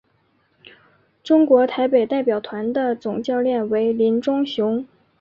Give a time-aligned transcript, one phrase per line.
[1.23, 4.83] 中华台北代表团的总教练为林忠雄。